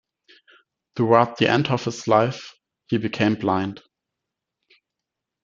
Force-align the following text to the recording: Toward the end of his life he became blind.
Toward 0.95 1.37
the 1.37 1.47
end 1.47 1.67
of 1.67 1.85
his 1.85 2.07
life 2.07 2.55
he 2.87 2.97
became 2.97 3.35
blind. 3.35 3.83